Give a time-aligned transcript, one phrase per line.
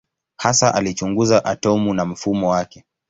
[0.37, 2.85] Hasa alichunguza atomu na mfumo wake.